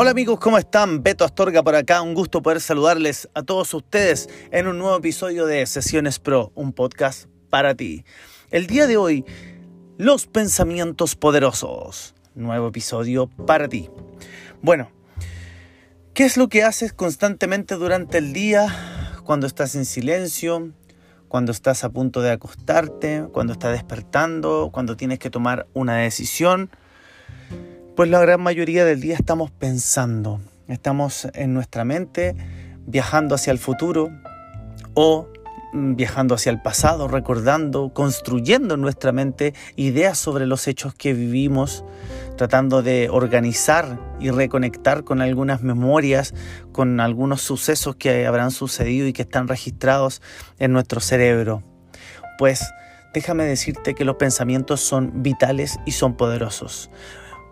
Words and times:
Hola 0.00 0.12
amigos, 0.12 0.38
¿cómo 0.38 0.58
están? 0.58 1.02
Beto 1.02 1.24
Astorga 1.24 1.64
por 1.64 1.74
acá, 1.74 2.02
un 2.02 2.14
gusto 2.14 2.40
poder 2.40 2.60
saludarles 2.60 3.28
a 3.34 3.42
todos 3.42 3.74
ustedes 3.74 4.28
en 4.52 4.68
un 4.68 4.78
nuevo 4.78 4.96
episodio 4.96 5.44
de 5.44 5.66
Sesiones 5.66 6.20
Pro, 6.20 6.52
un 6.54 6.72
podcast 6.72 7.24
para 7.50 7.74
ti. 7.74 8.04
El 8.52 8.68
día 8.68 8.86
de 8.86 8.96
hoy, 8.96 9.24
los 9.96 10.28
pensamientos 10.28 11.16
poderosos, 11.16 12.14
nuevo 12.36 12.68
episodio 12.68 13.26
para 13.26 13.66
ti. 13.66 13.90
Bueno, 14.62 14.88
¿qué 16.14 16.26
es 16.26 16.36
lo 16.36 16.48
que 16.48 16.62
haces 16.62 16.92
constantemente 16.92 17.74
durante 17.74 18.18
el 18.18 18.32
día 18.32 19.16
cuando 19.24 19.48
estás 19.48 19.74
en 19.74 19.84
silencio, 19.84 20.70
cuando 21.26 21.50
estás 21.50 21.82
a 21.82 21.90
punto 21.90 22.22
de 22.22 22.30
acostarte, 22.30 23.24
cuando 23.32 23.52
estás 23.52 23.72
despertando, 23.72 24.70
cuando 24.72 24.96
tienes 24.96 25.18
que 25.18 25.28
tomar 25.28 25.66
una 25.74 25.96
decisión? 25.96 26.70
Pues 27.98 28.10
la 28.10 28.20
gran 28.20 28.40
mayoría 28.40 28.84
del 28.84 29.00
día 29.00 29.16
estamos 29.16 29.50
pensando, 29.50 30.40
estamos 30.68 31.26
en 31.34 31.52
nuestra 31.52 31.84
mente 31.84 32.36
viajando 32.86 33.34
hacia 33.34 33.50
el 33.50 33.58
futuro 33.58 34.12
o 34.94 35.26
mm, 35.72 35.96
viajando 35.96 36.36
hacia 36.36 36.50
el 36.50 36.62
pasado, 36.62 37.08
recordando, 37.08 37.92
construyendo 37.92 38.74
en 38.76 38.82
nuestra 38.82 39.10
mente 39.10 39.52
ideas 39.74 40.16
sobre 40.16 40.46
los 40.46 40.68
hechos 40.68 40.94
que 40.94 41.12
vivimos, 41.12 41.84
tratando 42.36 42.82
de 42.82 43.08
organizar 43.10 43.98
y 44.20 44.30
reconectar 44.30 45.02
con 45.02 45.20
algunas 45.20 45.64
memorias, 45.64 46.34
con 46.70 47.00
algunos 47.00 47.42
sucesos 47.42 47.96
que 47.96 48.28
habrán 48.28 48.52
sucedido 48.52 49.08
y 49.08 49.12
que 49.12 49.22
están 49.22 49.48
registrados 49.48 50.22
en 50.60 50.72
nuestro 50.72 51.00
cerebro. 51.00 51.64
Pues 52.38 52.62
déjame 53.12 53.42
decirte 53.42 53.96
que 53.96 54.04
los 54.04 54.14
pensamientos 54.14 54.82
son 54.82 55.24
vitales 55.24 55.80
y 55.84 55.90
son 55.90 56.16
poderosos. 56.16 56.92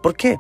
¿Por 0.02 0.16
qué? 0.16 0.39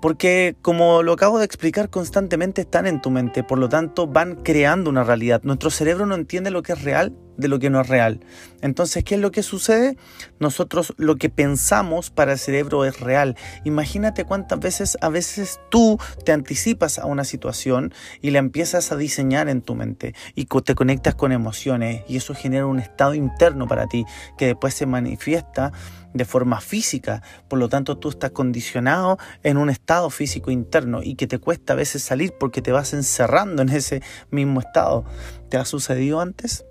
Porque 0.00 0.56
como 0.62 1.02
lo 1.02 1.12
acabo 1.12 1.38
de 1.38 1.44
explicar 1.44 1.90
constantemente 1.90 2.62
están 2.62 2.86
en 2.86 3.00
tu 3.00 3.10
mente, 3.10 3.42
por 3.42 3.58
lo 3.58 3.68
tanto 3.68 4.06
van 4.06 4.36
creando 4.42 4.90
una 4.90 5.04
realidad. 5.04 5.40
Nuestro 5.42 5.70
cerebro 5.70 6.06
no 6.06 6.14
entiende 6.14 6.50
lo 6.50 6.62
que 6.62 6.72
es 6.72 6.82
real 6.82 7.16
de 7.36 7.48
lo 7.48 7.58
que 7.58 7.70
no 7.70 7.80
es 7.80 7.88
real. 7.88 8.20
Entonces, 8.62 9.04
¿qué 9.04 9.16
es 9.16 9.20
lo 9.20 9.30
que 9.30 9.42
sucede? 9.42 9.96
Nosotros 10.38 10.94
lo 10.96 11.16
que 11.16 11.30
pensamos 11.30 12.10
para 12.10 12.32
el 12.32 12.38
cerebro 12.38 12.84
es 12.84 13.00
real. 13.00 13.36
Imagínate 13.64 14.24
cuántas 14.24 14.58
veces 14.60 14.98
a 15.00 15.08
veces 15.08 15.60
tú 15.70 15.98
te 16.24 16.32
anticipas 16.32 16.98
a 16.98 17.06
una 17.06 17.24
situación 17.24 17.92
y 18.20 18.30
la 18.30 18.38
empiezas 18.38 18.92
a 18.92 18.96
diseñar 18.96 19.48
en 19.48 19.62
tu 19.62 19.74
mente 19.74 20.14
y 20.34 20.46
te 20.46 20.74
conectas 20.74 21.14
con 21.14 21.32
emociones 21.32 22.02
y 22.08 22.16
eso 22.16 22.34
genera 22.34 22.66
un 22.66 22.78
estado 22.78 23.14
interno 23.14 23.66
para 23.66 23.86
ti 23.86 24.04
que 24.38 24.46
después 24.46 24.74
se 24.74 24.86
manifiesta 24.86 25.72
de 26.14 26.24
forma 26.24 26.60
física. 26.60 27.22
Por 27.48 27.58
lo 27.58 27.68
tanto, 27.68 27.98
tú 27.98 28.08
estás 28.08 28.30
condicionado 28.30 29.18
en 29.42 29.56
un 29.58 29.70
estado 29.70 30.10
físico 30.10 30.50
interno 30.50 31.02
y 31.02 31.14
que 31.14 31.26
te 31.26 31.38
cuesta 31.38 31.74
a 31.74 31.76
veces 31.76 32.02
salir 32.02 32.32
porque 32.38 32.62
te 32.62 32.72
vas 32.72 32.94
encerrando 32.94 33.62
en 33.62 33.68
ese 33.68 34.02
mismo 34.30 34.60
estado. 34.60 35.04
¿Te 35.50 35.56
ha 35.56 35.64
sucedido 35.64 36.20
antes? 36.20 36.64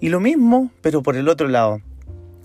Y 0.00 0.08
lo 0.08 0.20
mismo, 0.20 0.70
pero 0.80 1.02
por 1.02 1.16
el 1.16 1.28
otro 1.28 1.48
lado, 1.48 1.80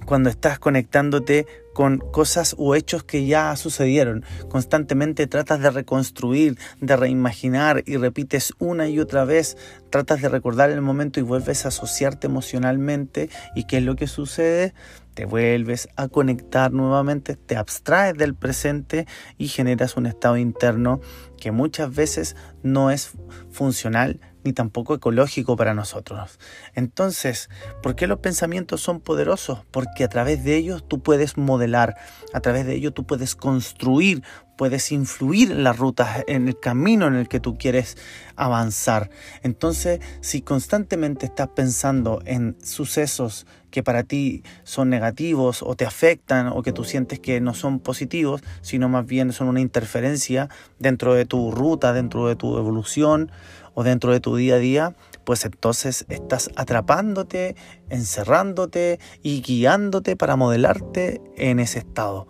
cuando 0.05 0.29
estás 0.29 0.57
conectándote 0.57 1.45
con 1.79 1.99
cosas 1.99 2.55
o 2.57 2.75
hechos 2.75 3.03
que 3.03 3.25
ya 3.25 3.55
sucedieron. 3.55 4.25
Constantemente 4.49 5.27
tratas 5.27 5.61
de 5.61 5.69
reconstruir, 5.69 6.57
de 6.81 6.97
reimaginar 6.97 7.83
y 7.85 7.95
repites 7.95 8.53
una 8.59 8.89
y 8.89 8.99
otra 8.99 9.23
vez, 9.23 9.55
tratas 9.89 10.21
de 10.21 10.29
recordar 10.29 10.71
el 10.71 10.81
momento 10.81 11.19
y 11.19 11.23
vuelves 11.23 11.63
a 11.63 11.69
asociarte 11.69 12.27
emocionalmente. 12.27 13.29
¿Y 13.55 13.63
qué 13.63 13.77
es 13.77 13.83
lo 13.83 13.95
que 13.95 14.07
sucede? 14.07 14.73
Te 15.13 15.25
vuelves 15.25 15.87
a 15.95 16.07
conectar 16.07 16.73
nuevamente, 16.73 17.35
te 17.35 17.55
abstraes 17.55 18.17
del 18.17 18.35
presente 18.35 19.05
y 19.37 19.47
generas 19.47 19.95
un 19.95 20.05
estado 20.05 20.37
interno 20.37 21.01
que 21.37 21.51
muchas 21.51 21.95
veces 21.95 22.35
no 22.63 22.91
es 22.91 23.11
funcional 23.51 24.19
ni 24.43 24.53
tampoco 24.53 24.95
ecológico 24.95 25.55
para 25.55 25.73
nosotros. 25.73 26.39
Entonces, 26.75 27.49
¿por 27.81 27.95
qué 27.95 28.07
los 28.07 28.19
pensamientos 28.19 28.81
son 28.81 29.01
poderosos? 29.01 29.65
Porque 29.71 30.03
a 30.03 30.09
través 30.09 30.43
de 30.43 30.55
ellos 30.55 30.83
tú 30.87 31.01
puedes 31.01 31.37
modelar, 31.37 31.95
a 32.33 32.39
través 32.39 32.65
de 32.65 32.75
ellos 32.75 32.93
tú 32.93 33.05
puedes 33.05 33.35
construir, 33.35 34.23
puedes 34.57 34.91
influir 34.91 35.51
en 35.51 35.63
las 35.63 35.77
rutas, 35.77 36.23
en 36.27 36.47
el 36.49 36.59
camino 36.59 37.07
en 37.07 37.15
el 37.15 37.29
que 37.29 37.39
tú 37.39 37.57
quieres 37.57 37.97
avanzar. 38.35 39.09
Entonces, 39.41 40.01
si 40.19 40.41
constantemente 40.41 41.27
estás 41.27 41.47
pensando 41.55 42.21
en 42.25 42.57
sucesos 42.61 43.47
que 43.71 43.83
para 43.83 44.03
ti 44.03 44.43
son 44.63 44.89
negativos 44.89 45.63
o 45.63 45.75
te 45.75 45.85
afectan 45.85 46.47
o 46.47 46.61
que 46.61 46.73
tú 46.73 46.83
sientes 46.83 47.19
que 47.19 47.39
no 47.39 47.53
son 47.53 47.79
positivos, 47.79 48.41
sino 48.61 48.89
más 48.89 49.05
bien 49.05 49.31
son 49.31 49.47
una 49.47 49.61
interferencia 49.61 50.49
dentro 50.77 51.13
de 51.13 51.25
tu 51.25 51.51
ruta, 51.51 51.93
dentro 51.93 52.27
de 52.27 52.35
tu 52.35 52.57
evolución, 52.57 53.31
o 53.79 53.83
dentro 53.83 54.11
de 54.11 54.19
tu 54.19 54.35
día 54.35 54.55
a 54.55 54.57
día, 54.57 54.95
pues 55.23 55.45
entonces 55.45 56.05
estás 56.09 56.49
atrapándote, 56.57 57.55
encerrándote 57.87 58.99
y 59.23 59.41
guiándote 59.41 60.17
para 60.17 60.35
modelarte 60.35 61.21
en 61.37 61.61
ese 61.61 61.79
estado. 61.79 62.27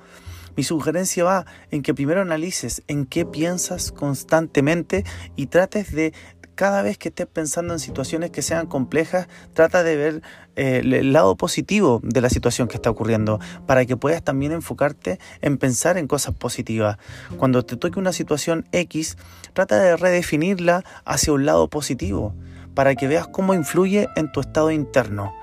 Mi 0.56 0.62
sugerencia 0.62 1.24
va 1.24 1.48
en 1.72 1.82
que 1.82 1.96
primero 1.96 2.22
analices 2.22 2.84
en 2.88 3.08
qué 3.08 3.26
piensas 3.26 3.92
constantemente 3.92 5.06
y 5.36 5.48
trates 5.48 5.92
de 5.92 6.14
cada 6.60 6.82
vez 6.82 6.98
que 6.98 7.08
estés 7.08 7.26
pensando 7.26 7.72
en 7.72 7.80
situaciones 7.80 8.32
que 8.32 8.42
sean 8.42 8.68
complejas, 8.68 9.30
trata 9.54 9.82
de 9.82 9.96
ver 9.96 10.22
eh, 10.58 10.82
el 10.84 11.14
lado 11.14 11.38
positivo 11.38 12.02
de 12.04 12.20
la 12.20 12.30
situación 12.30 12.68
que 12.68 12.76
está 12.76 12.90
ocurriendo, 12.90 13.40
para 13.66 13.86
que 13.86 13.96
puedas 13.96 14.22
también 14.22 14.52
enfocarte 14.52 15.20
en 15.40 15.58
pensar 15.58 15.98
en 15.98 16.06
cosas 16.06 16.36
positivas. 16.36 16.98
Cuando 17.38 17.64
te 17.64 17.78
toque 17.78 17.98
una 17.98 18.12
situación 18.12 18.68
X, 18.74 19.18
trata 19.54 19.80
de 19.80 19.96
redefinirla 19.96 20.84
hacia 21.06 21.32
un 21.32 21.46
lado 21.46 21.70
positivo 21.70 22.36
para 22.74 22.96
que 22.96 23.08
veas 23.08 23.28
cómo 23.28 23.54
influye 23.54 24.10
en 24.18 24.30
tu 24.32 24.42
estado 24.42 24.70
interno 24.70 25.34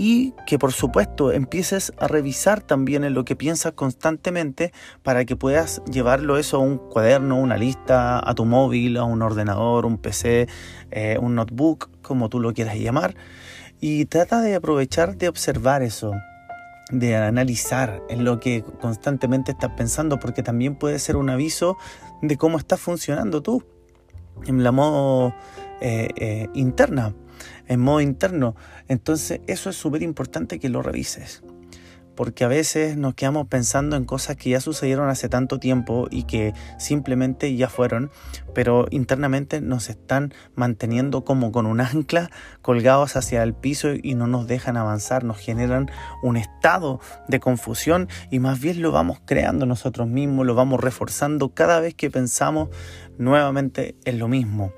y 0.00 0.32
que 0.46 0.60
por 0.60 0.72
supuesto 0.72 1.32
empieces 1.32 1.92
a 1.98 2.06
revisar 2.06 2.60
también 2.60 3.02
en 3.02 3.14
lo 3.14 3.24
que 3.24 3.34
piensas 3.34 3.72
constantemente 3.72 4.72
para 5.02 5.24
que 5.24 5.34
puedas 5.34 5.82
llevarlo 5.90 6.38
eso 6.38 6.58
a 6.58 6.60
un 6.60 6.78
cuaderno, 6.78 7.36
una 7.36 7.56
lista, 7.56 8.20
a 8.24 8.32
tu 8.36 8.44
móvil, 8.44 8.96
a 8.96 9.02
un 9.02 9.22
ordenador, 9.22 9.86
un 9.86 9.98
PC, 9.98 10.46
eh, 10.92 11.18
un 11.20 11.34
notebook, 11.34 11.90
como 12.00 12.28
tú 12.28 12.38
lo 12.38 12.54
quieras 12.54 12.76
llamar. 12.76 13.16
Y 13.80 14.04
trata 14.04 14.40
de 14.40 14.54
aprovechar 14.54 15.16
de 15.16 15.28
observar 15.28 15.82
eso, 15.82 16.12
de 16.92 17.16
analizar 17.16 18.00
en 18.08 18.22
lo 18.22 18.38
que 18.38 18.62
constantemente 18.80 19.50
estás 19.50 19.72
pensando, 19.72 20.20
porque 20.20 20.44
también 20.44 20.76
puede 20.76 21.00
ser 21.00 21.16
un 21.16 21.28
aviso 21.28 21.76
de 22.22 22.36
cómo 22.36 22.58
estás 22.58 22.78
funcionando 22.78 23.42
tú 23.42 23.64
en 24.46 24.62
la 24.62 24.70
modo 24.70 25.34
eh, 25.80 26.10
eh, 26.14 26.48
interna 26.54 27.14
en 27.66 27.80
modo 27.80 28.00
interno. 28.00 28.56
Entonces 28.88 29.40
eso 29.46 29.70
es 29.70 29.76
súper 29.76 30.02
importante 30.02 30.58
que 30.58 30.68
lo 30.68 30.82
revises. 30.82 31.42
Porque 32.18 32.42
a 32.42 32.48
veces 32.48 32.96
nos 32.96 33.14
quedamos 33.14 33.46
pensando 33.46 33.94
en 33.94 34.04
cosas 34.04 34.34
que 34.34 34.50
ya 34.50 34.60
sucedieron 34.60 35.08
hace 35.08 35.28
tanto 35.28 35.60
tiempo 35.60 36.08
y 36.10 36.24
que 36.24 36.52
simplemente 36.76 37.54
ya 37.54 37.68
fueron, 37.68 38.10
pero 38.54 38.86
internamente 38.90 39.60
nos 39.60 39.88
están 39.88 40.34
manteniendo 40.56 41.22
como 41.22 41.52
con 41.52 41.64
un 41.64 41.80
ancla 41.80 42.28
colgados 42.60 43.14
hacia 43.14 43.44
el 43.44 43.54
piso 43.54 43.90
y 43.94 44.16
no 44.16 44.26
nos 44.26 44.48
dejan 44.48 44.76
avanzar, 44.76 45.22
nos 45.22 45.38
generan 45.38 45.92
un 46.20 46.36
estado 46.36 46.98
de 47.28 47.38
confusión 47.38 48.08
y 48.32 48.40
más 48.40 48.58
bien 48.58 48.82
lo 48.82 48.90
vamos 48.90 49.20
creando 49.24 49.64
nosotros 49.64 50.08
mismos, 50.08 50.44
lo 50.44 50.56
vamos 50.56 50.80
reforzando 50.80 51.54
cada 51.54 51.78
vez 51.78 51.94
que 51.94 52.10
pensamos 52.10 52.70
nuevamente 53.18 53.96
en 54.04 54.18
lo 54.18 54.28
mismo. 54.28 54.72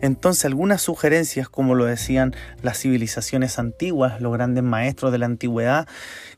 Entonces 0.00 0.44
algunas 0.44 0.82
sugerencias, 0.82 1.48
como 1.48 1.76
lo 1.76 1.84
decían 1.84 2.34
las 2.60 2.78
civilizaciones 2.78 3.58
antiguas, 3.58 4.20
los 4.20 4.32
grandes 4.32 4.64
maestros 4.64 5.12
de 5.12 5.18
la 5.18 5.26
antigüedad, 5.26 5.86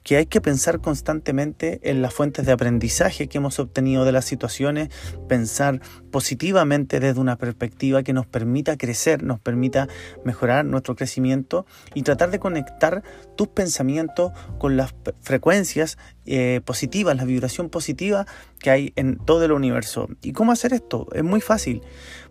que 0.02 0.16
hay 0.16 0.26
que 0.26 0.42
pensar 0.42 0.80
constantemente 0.80 1.80
en 1.82 2.02
las 2.02 2.12
fuentes 2.12 2.44
de 2.44 2.52
aprendizaje 2.52 3.26
que 3.26 3.38
hemos 3.38 3.58
obtenido 3.58 4.04
de 4.04 4.12
las 4.12 4.26
situaciones, 4.26 4.90
pensar 5.28 5.80
positivamente 6.10 7.00
desde 7.00 7.20
una 7.20 7.36
perspectiva 7.36 8.02
que 8.02 8.12
nos 8.12 8.26
permita 8.26 8.76
crecer, 8.76 9.22
nos 9.22 9.40
permita 9.40 9.88
mejorar 10.24 10.66
nuestro 10.66 10.94
crecimiento 10.94 11.64
y 11.94 12.02
tratar 12.02 12.30
de 12.30 12.38
conectar 12.38 13.02
tus 13.36 13.48
pensamientos 13.48 14.32
con 14.58 14.76
las 14.76 14.94
frecuencias 15.22 15.96
eh, 16.26 16.60
positiva, 16.64 17.14
la 17.14 17.24
vibración 17.24 17.68
positiva 17.68 18.26
que 18.58 18.70
hay 18.70 18.92
en 18.96 19.16
todo 19.16 19.44
el 19.44 19.52
universo. 19.52 20.08
¿Y 20.22 20.32
cómo 20.32 20.52
hacer 20.52 20.72
esto? 20.72 21.06
Es 21.12 21.24
muy 21.24 21.40
fácil, 21.40 21.82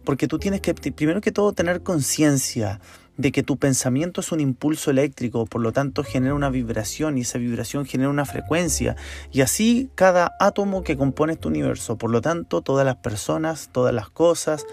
porque 0.03 0.27
tú 0.27 0.39
tienes 0.39 0.61
que, 0.61 0.73
primero 0.73 1.21
que 1.21 1.31
todo, 1.31 1.53
tener 1.53 1.83
conciencia 1.83 2.79
de 3.17 3.31
que 3.31 3.43
tu 3.43 3.57
pensamiento 3.57 4.21
es 4.21 4.31
un 4.31 4.39
impulso 4.39 4.89
eléctrico, 4.89 5.45
por 5.45 5.61
lo 5.61 5.71
tanto 5.71 6.03
genera 6.03 6.33
una 6.33 6.49
vibración 6.49 7.17
y 7.17 7.21
esa 7.21 7.37
vibración 7.37 7.85
genera 7.85 8.09
una 8.09 8.25
frecuencia 8.25 8.95
y 9.31 9.41
así 9.41 9.89
cada 9.95 10.31
átomo 10.39 10.83
que 10.83 10.97
compone 10.97 11.33
este 11.33 11.47
universo, 11.47 11.97
por 11.97 12.09
lo 12.09 12.21
tanto 12.21 12.61
todas 12.61 12.85
las 12.85 12.95
personas, 12.95 13.69
todas 13.71 13.93
las 13.93 14.09
cosas, 14.09 14.65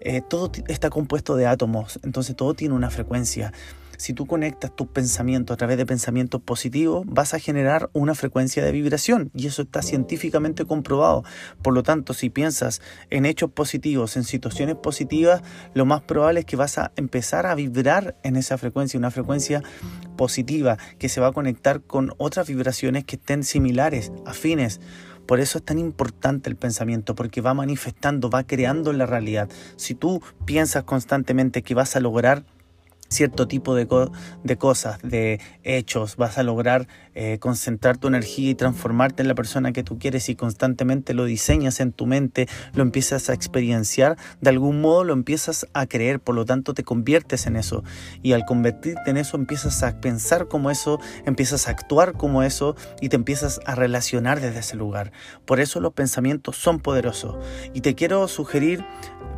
eh, 0.00 0.22
todo 0.28 0.50
está 0.68 0.90
compuesto 0.90 1.36
de 1.36 1.46
átomos, 1.46 2.00
entonces 2.02 2.36
todo 2.36 2.54
tiene 2.54 2.74
una 2.74 2.90
frecuencia. 2.90 3.52
Si 3.96 4.12
tú 4.12 4.26
conectas 4.26 4.74
tus 4.74 4.86
pensamientos 4.88 5.54
a 5.54 5.56
través 5.56 5.76
de 5.76 5.86
pensamientos 5.86 6.40
positivos, 6.42 7.04
vas 7.06 7.34
a 7.34 7.38
generar 7.38 7.90
una 7.92 8.14
frecuencia 8.14 8.64
de 8.64 8.72
vibración 8.72 9.30
y 9.34 9.46
eso 9.46 9.62
está 9.62 9.82
científicamente 9.82 10.64
comprobado. 10.64 11.24
Por 11.62 11.74
lo 11.74 11.82
tanto, 11.82 12.14
si 12.14 12.30
piensas 12.30 12.80
en 13.10 13.26
hechos 13.26 13.50
positivos, 13.50 14.16
en 14.16 14.24
situaciones 14.24 14.76
positivas, 14.76 15.42
lo 15.74 15.86
más 15.86 16.02
probable 16.02 16.40
es 16.40 16.46
que 16.46 16.56
vas 16.56 16.78
a 16.78 16.92
empezar 16.96 17.46
a 17.46 17.54
vibrar 17.54 18.16
en 18.22 18.36
esa 18.36 18.58
frecuencia, 18.58 18.98
una 18.98 19.10
frecuencia 19.10 19.62
positiva 20.16 20.78
que 20.98 21.08
se 21.08 21.20
va 21.20 21.28
a 21.28 21.32
conectar 21.32 21.80
con 21.82 22.12
otras 22.18 22.48
vibraciones 22.48 23.04
que 23.04 23.16
estén 23.16 23.44
similares, 23.44 24.12
afines. 24.26 24.80
Por 25.26 25.40
eso 25.40 25.58
es 25.58 25.64
tan 25.64 25.78
importante 25.78 26.50
el 26.50 26.56
pensamiento, 26.56 27.14
porque 27.14 27.40
va 27.40 27.54
manifestando, 27.54 28.28
va 28.28 28.44
creando 28.44 28.92
la 28.92 29.06
realidad. 29.06 29.48
Si 29.76 29.94
tú 29.94 30.22
piensas 30.44 30.84
constantemente 30.84 31.62
que 31.62 31.74
vas 31.74 31.96
a 31.96 32.00
lograr 32.00 32.44
cierto 33.08 33.46
tipo 33.46 33.74
de, 33.74 33.86
de, 34.42 34.56
cosas, 34.56 34.98
de 35.02 35.40
hechos, 35.62 36.16
vas 36.16 36.38
a 36.38 36.42
lograr 36.42 36.88
eh, 37.14 37.38
concentrar 37.38 37.96
tu 37.96 38.08
energía 38.08 38.50
y 38.50 38.54
transformarte 38.54 39.22
en 39.22 39.28
la 39.28 39.34
persona 39.34 39.72
que 39.72 39.84
tú 39.84 39.98
quieres 39.98 40.28
y 40.28 40.34
constantemente 40.34 41.14
lo 41.14 41.24
diseñas 41.24 41.80
en 41.80 41.92
tu 41.92 42.06
mente, 42.06 42.48
lo 42.74 42.82
empiezas 42.82 43.30
a 43.30 43.34
experienciar, 43.34 44.16
de 44.40 44.50
algún 44.50 44.80
modo 44.80 45.04
lo 45.04 45.12
empiezas 45.12 45.66
a 45.74 45.86
creer, 45.86 46.20
por 46.20 46.34
lo 46.34 46.44
tanto 46.44 46.74
te 46.74 46.82
conviertes 46.82 47.46
en 47.46 47.56
eso 47.56 47.84
y 48.22 48.32
al 48.32 48.44
convertirte 48.44 49.10
en 49.10 49.16
eso 49.16 49.36
empiezas 49.36 49.82
a 49.82 50.00
pensar 50.00 50.48
como 50.48 50.70
eso, 50.70 50.98
empiezas 51.24 51.68
a 51.68 51.70
actuar 51.70 52.14
como 52.14 52.42
eso 52.42 52.74
y 53.00 53.08
te 53.08 53.16
empiezas 53.16 53.60
a 53.64 53.74
relacionar 53.74 54.40
desde 54.40 54.60
ese 54.60 54.76
lugar. 54.76 55.12
Por 55.44 55.60
eso 55.60 55.80
los 55.80 55.92
pensamientos 55.92 56.56
son 56.56 56.80
poderosos 56.80 57.36
y 57.72 57.80
te 57.80 57.94
quiero 57.94 58.26
sugerir 58.28 58.84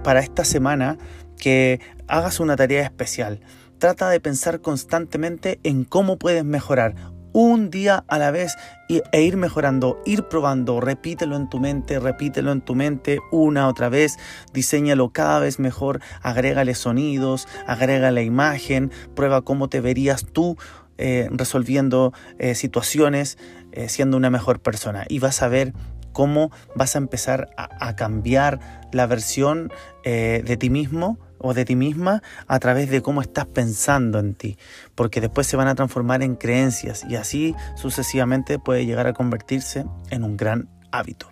para 0.02 0.20
esta 0.20 0.44
semana 0.44 0.98
que 1.38 1.80
hagas 2.08 2.40
una 2.40 2.56
tarea 2.56 2.82
especial. 2.82 3.40
Trata 3.78 4.08
de 4.08 4.20
pensar 4.20 4.60
constantemente 4.60 5.60
en 5.62 5.84
cómo 5.84 6.18
puedes 6.18 6.44
mejorar 6.44 6.94
un 7.38 7.68
día 7.68 8.02
a 8.08 8.18
la 8.18 8.30
vez 8.30 8.56
e 8.88 9.20
ir 9.20 9.36
mejorando, 9.36 10.00
ir 10.06 10.22
probando, 10.22 10.80
repítelo 10.80 11.36
en 11.36 11.50
tu 11.50 11.60
mente, 11.60 11.98
repítelo 11.98 12.50
en 12.50 12.62
tu 12.62 12.74
mente 12.74 13.18
una 13.30 13.68
otra 13.68 13.90
vez, 13.90 14.16
diseñalo 14.54 15.10
cada 15.10 15.38
vez 15.40 15.58
mejor, 15.58 16.00
agrégale 16.22 16.74
sonidos, 16.74 17.46
agrégale 17.66 18.24
imagen, 18.24 18.90
prueba 19.14 19.42
cómo 19.42 19.68
te 19.68 19.82
verías 19.82 20.24
tú 20.24 20.56
eh, 20.96 21.28
resolviendo 21.30 22.14
eh, 22.38 22.54
situaciones, 22.54 23.36
eh, 23.72 23.90
siendo 23.90 24.16
una 24.16 24.30
mejor 24.30 24.60
persona. 24.60 25.04
Y 25.06 25.18
vas 25.18 25.42
a 25.42 25.48
ver 25.48 25.74
cómo 26.12 26.50
vas 26.74 26.94
a 26.94 26.98
empezar 26.98 27.50
a, 27.58 27.96
cambiar 27.96 28.88
la 28.92 29.06
versión 29.06 29.70
de 30.02 30.56
ti 30.58 30.70
mismo 30.70 31.18
o 31.38 31.54
de 31.54 31.64
ti 31.64 31.76
misma 31.76 32.22
a 32.46 32.58
través 32.58 32.90
de 32.90 33.02
cómo 33.02 33.20
estás 33.20 33.46
pensando 33.46 34.18
en 34.18 34.34
ti, 34.34 34.58
porque 34.94 35.20
después 35.20 35.46
se 35.46 35.56
van 35.56 35.68
a 35.68 35.74
transformar 35.74 36.22
en 36.22 36.36
creencias 36.36 37.04
y 37.08 37.16
así 37.16 37.54
sucesivamente 37.76 38.58
puede 38.58 38.86
llegar 38.86 39.06
a 39.06 39.12
convertirse 39.12 39.84
en 40.10 40.24
un 40.24 40.36
gran 40.36 40.68
hábito. 40.90 41.28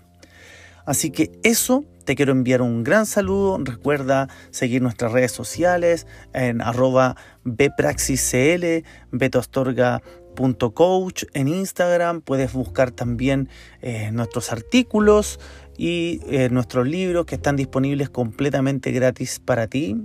Así 0.87 1.11
que 1.11 1.33
eso 1.43 1.85
te 2.05 2.15
quiero 2.15 2.33
enviar 2.33 2.61
un 2.61 2.85
gran 2.85 3.07
saludo. 3.07 3.59
Recuerda 3.63 4.29
seguir 4.51 4.83
nuestras 4.83 5.13
redes 5.13 5.33
sociales 5.33 6.07
en 6.35 6.61
arroba 6.61 7.17
bpraxiscl, 7.45 8.85
betoastorga.coach 10.35 11.25
en 11.33 11.49
Instagram. 11.49 12.21
Puedes 12.21 12.53
buscar 12.53 12.91
también 12.91 13.49
eh, 13.83 14.11
nuestros 14.13 14.53
artículos 14.53 15.41
y 15.77 16.21
eh, 16.29 16.49
nuestros 16.51 16.87
libros 16.87 17.27
que 17.27 17.37
están 17.37 17.57
disponibles 17.57 18.11
completamente 18.11 18.93
gratis 18.93 19.41
para 19.45 19.67
ti. 19.67 19.97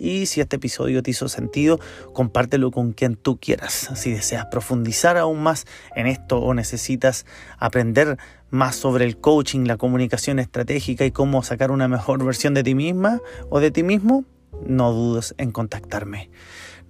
Y 0.00 0.26
si 0.26 0.40
este 0.40 0.56
episodio 0.56 1.02
te 1.02 1.10
hizo 1.10 1.28
sentido, 1.28 1.80
compártelo 2.12 2.70
con 2.70 2.92
quien 2.92 3.16
tú 3.16 3.36
quieras. 3.36 3.90
Si 3.96 4.12
deseas 4.12 4.46
profundizar 4.46 5.16
aún 5.16 5.42
más 5.42 5.66
en 5.96 6.06
esto 6.06 6.38
o 6.38 6.54
necesitas 6.54 7.26
aprender 7.58 8.16
más 8.48 8.76
sobre 8.76 9.04
el 9.06 9.18
coaching, 9.18 9.66
la 9.66 9.76
comunicación 9.76 10.38
estratégica 10.38 11.04
y 11.04 11.10
cómo 11.10 11.42
sacar 11.42 11.72
una 11.72 11.88
mejor 11.88 12.24
versión 12.24 12.54
de 12.54 12.62
ti 12.62 12.76
misma 12.76 13.20
o 13.50 13.58
de 13.58 13.72
ti 13.72 13.82
mismo, 13.82 14.24
no 14.64 14.92
dudes 14.92 15.34
en 15.36 15.50
contactarme. 15.50 16.30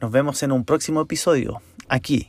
Nos 0.02 0.10
vemos 0.10 0.42
en 0.42 0.52
un 0.52 0.66
próximo 0.66 1.00
episodio 1.00 1.62
aquí 1.88 2.28